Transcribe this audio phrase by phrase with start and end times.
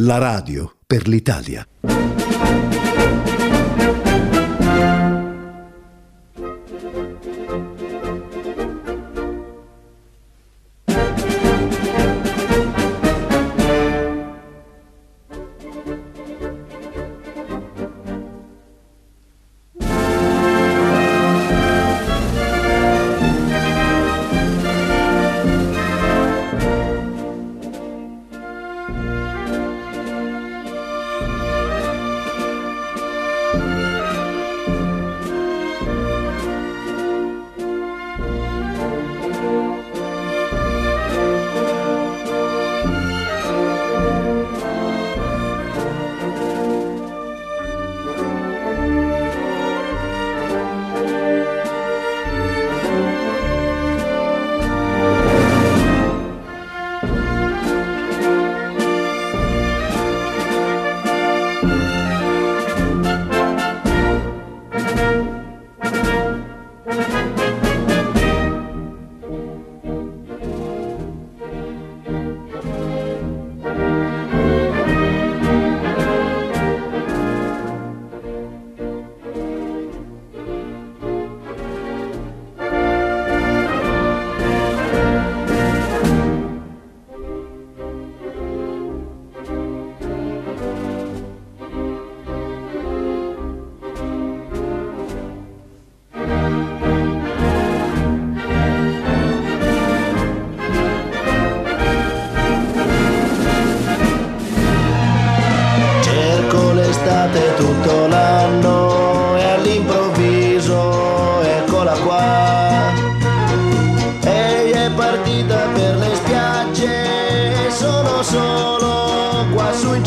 [0.00, 1.66] la radio per l'Italia.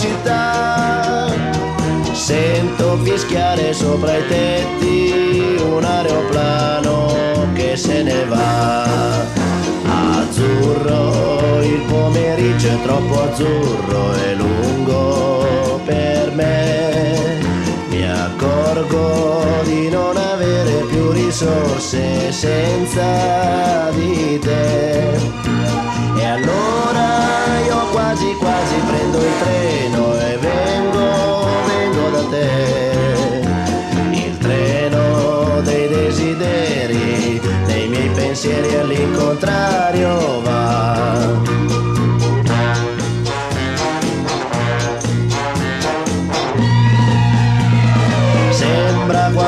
[0.01, 1.29] Città.
[2.11, 8.83] Sento fischiare sopra i tetti un aeroplano che se ne va.
[10.19, 17.39] Azzurro, il pomeriggio è troppo azzurro e lungo per me.
[17.89, 24.10] Mi accorgo di non avere più risorse senza di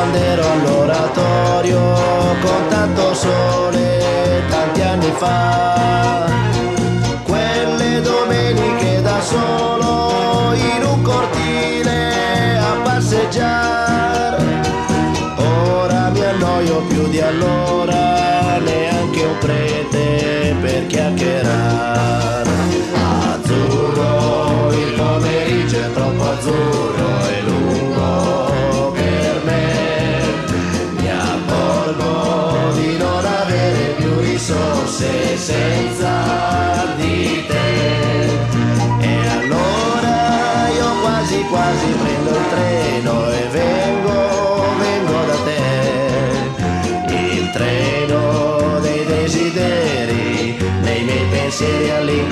[0.04, 1.80] Sembra quando ero all'oratorio
[2.42, 6.26] con tanto sole tanti anni fa.
[7.24, 14.44] Quelle domeniche da solo in un cortile a passeggiare.
[15.38, 17.83] Ora mi annoio più di allora,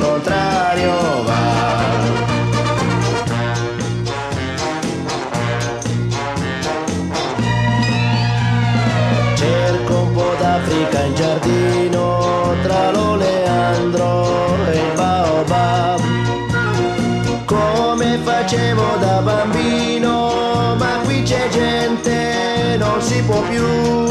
[0.01, 1.59] all'incontrario va.
[9.35, 16.01] Cerco un po' d'Africa in giardino tra l'oleandro e il baobab.
[17.45, 24.10] Come facevo da bambino, ma qui c'è gente, non si può più.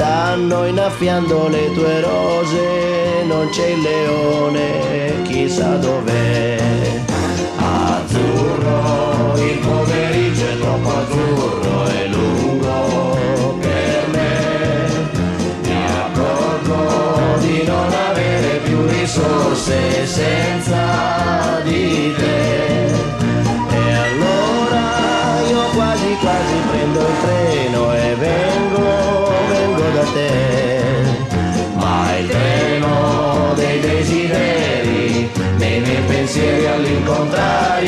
[0.00, 6.58] Stanno innaffiando le tue rose, non c'è il leone, chissà dov'è.
[7.58, 15.10] Azzurro, il pomeriggio è troppo azzurro e lungo per me.
[15.64, 20.69] Mi accorgo di non avere più risorse senza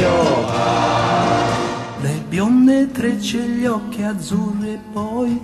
[0.00, 1.50] va.
[2.02, 5.40] Le bionde trecce, gli occhi azzurri poi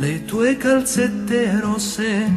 [0.00, 2.32] le tue calzette rosse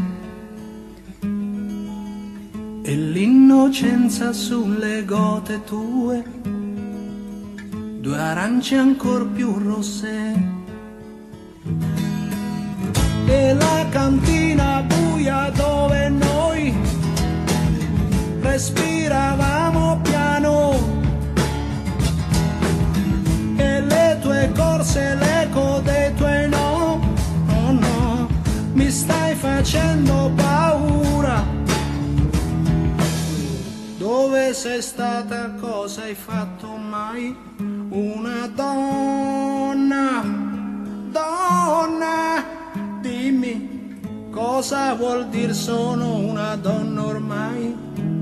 [2.81, 6.21] e l'innocenza sulle gote tue,
[8.01, 10.51] due arance ancor più rosse.
[13.25, 16.74] E la cantina buia dove noi
[18.41, 19.52] respiravamo
[29.83, 31.44] facendo paura.
[33.97, 37.35] Dove sei stata, cosa hai fatto mai?
[37.89, 40.24] Una donna,
[41.12, 42.44] donna,
[43.01, 43.71] dimmi
[44.31, 47.75] cosa vuol dire sono una donna ormai?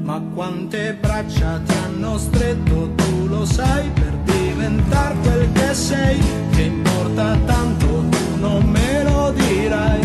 [0.04, 6.20] Ma quante braccia ti hanno stretto, tu lo sai, per diventare quel che sei,
[6.52, 10.02] che importa tanto, tu non me lo dirai,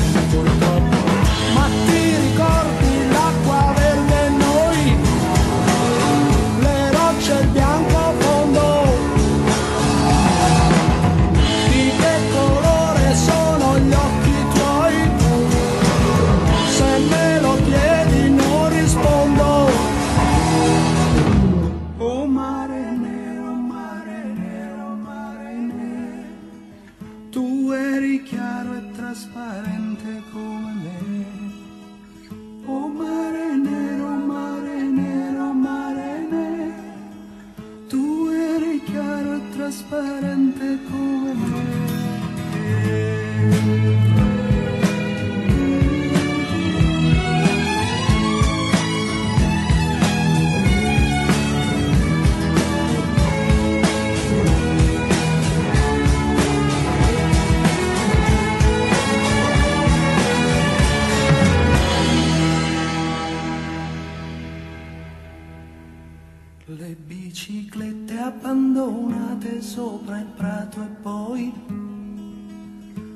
[70.07, 71.53] sopra il prato e poi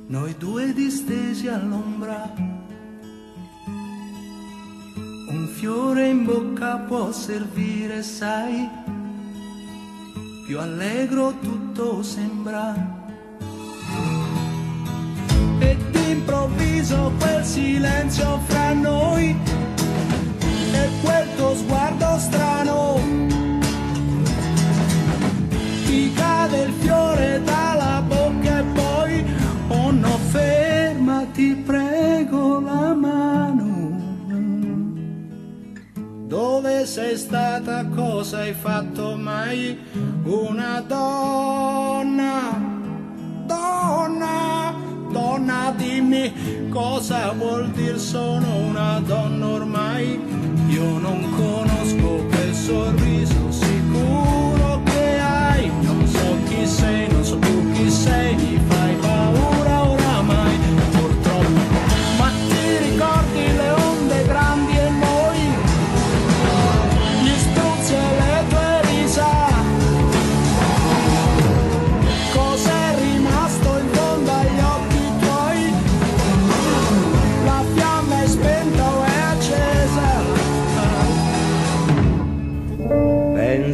[0.06, 2.32] noi due distesi all'ombra.
[5.28, 8.68] Un fiore in bocca può servire, sai,
[10.46, 12.74] più allegro tutto sembra.
[15.60, 19.36] E d'improvviso quel silenzio fra noi
[20.72, 23.29] e quel tuo sguardo strano
[31.30, 33.98] fermati prego la mano.
[36.26, 39.78] Dove sei stata cosa hai fatto mai?
[40.24, 42.68] Una donna
[43.46, 44.74] donna
[45.10, 50.20] donna dimmi cosa vuol dire sono una donna ormai.
[50.68, 53.09] Io non conosco quel sorriso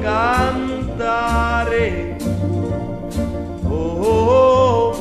[0.00, 1.36] cantare.
[3.64, 4.96] Oh,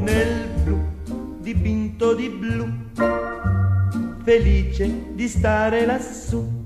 [0.00, 0.78] nel blu
[1.40, 2.66] dipinto di blu,
[4.22, 6.65] felice di stare lassù.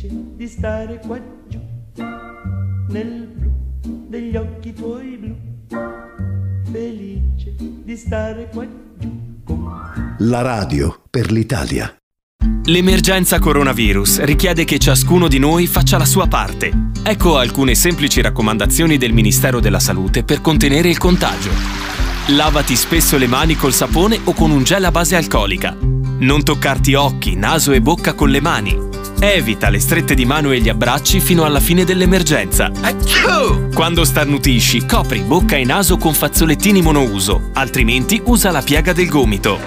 [0.00, 1.58] felice di stare qua giù.
[2.88, 5.36] Nel blu degli occhi tuoi blu,
[6.72, 8.66] felice di stare qua
[8.98, 9.08] giù.
[10.18, 11.94] La radio per l'Italia.
[12.64, 16.72] L'emergenza coronavirus richiede che ciascuno di noi faccia la sua parte.
[17.02, 21.50] Ecco alcune semplici raccomandazioni del Ministero della Salute per contenere il contagio.
[22.28, 25.76] Lavati spesso le mani col sapone o con un gel a base alcolica.
[26.20, 28.89] Non toccarti occhi, naso e bocca con le mani.
[29.22, 32.70] Evita le strette di mano e gli abbracci fino alla fine dell'emergenza.
[33.74, 39.60] Quando starnutisci, copri bocca e naso con fazzolettini monouso, altrimenti usa la piega del gomito.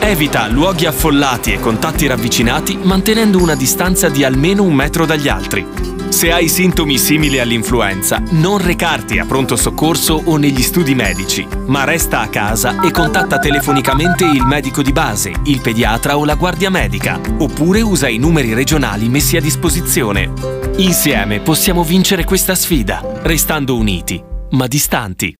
[0.00, 5.97] Evita luoghi affollati e contatti ravvicinati mantenendo una distanza di almeno un metro dagli altri.
[6.08, 11.84] Se hai sintomi simili all'influenza, non recarti a pronto soccorso o negli studi medici, ma
[11.84, 16.70] resta a casa e contatta telefonicamente il medico di base, il pediatra o la guardia
[16.70, 20.32] medica, oppure usa i numeri regionali messi a disposizione.
[20.78, 25.36] Insieme possiamo vincere questa sfida, restando uniti, ma distanti.